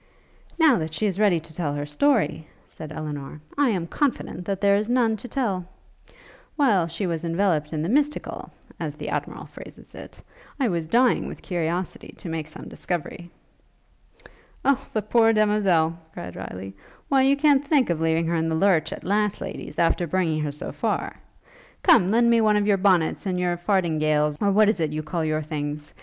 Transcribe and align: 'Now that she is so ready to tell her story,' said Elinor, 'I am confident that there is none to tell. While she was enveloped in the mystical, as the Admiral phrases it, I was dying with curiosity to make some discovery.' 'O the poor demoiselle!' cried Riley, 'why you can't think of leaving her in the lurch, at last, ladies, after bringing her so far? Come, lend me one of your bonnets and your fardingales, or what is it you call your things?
'Now 0.57 0.79
that 0.79 0.95
she 0.95 1.05
is 1.05 1.17
so 1.17 1.21
ready 1.21 1.39
to 1.39 1.55
tell 1.55 1.75
her 1.75 1.85
story,' 1.85 2.47
said 2.65 2.91
Elinor, 2.91 3.39
'I 3.55 3.69
am 3.69 3.85
confident 3.85 4.45
that 4.45 4.59
there 4.59 4.75
is 4.75 4.89
none 4.89 5.15
to 5.17 5.27
tell. 5.27 5.63
While 6.55 6.87
she 6.87 7.05
was 7.05 7.23
enveloped 7.23 7.71
in 7.71 7.83
the 7.83 7.87
mystical, 7.87 8.49
as 8.79 8.95
the 8.95 9.09
Admiral 9.09 9.45
phrases 9.45 9.93
it, 9.93 10.19
I 10.59 10.69
was 10.69 10.87
dying 10.87 11.27
with 11.27 11.43
curiosity 11.43 12.15
to 12.17 12.29
make 12.29 12.47
some 12.47 12.67
discovery.' 12.67 13.29
'O 14.65 14.83
the 14.91 15.03
poor 15.03 15.33
demoiselle!' 15.33 15.99
cried 16.13 16.35
Riley, 16.35 16.73
'why 17.09 17.21
you 17.21 17.37
can't 17.37 17.63
think 17.63 17.91
of 17.91 18.01
leaving 18.01 18.25
her 18.25 18.35
in 18.35 18.49
the 18.49 18.55
lurch, 18.55 18.91
at 18.91 19.03
last, 19.03 19.39
ladies, 19.39 19.77
after 19.77 20.07
bringing 20.07 20.41
her 20.41 20.51
so 20.51 20.71
far? 20.71 21.17
Come, 21.83 22.09
lend 22.09 22.27
me 22.31 22.41
one 22.41 22.57
of 22.57 22.65
your 22.65 22.77
bonnets 22.77 23.27
and 23.27 23.39
your 23.39 23.55
fardingales, 23.55 24.35
or 24.41 24.51
what 24.51 24.67
is 24.67 24.79
it 24.79 24.89
you 24.91 25.03
call 25.03 25.23
your 25.23 25.43
things? 25.43 25.93